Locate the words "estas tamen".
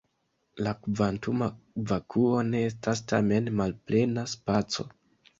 2.69-3.51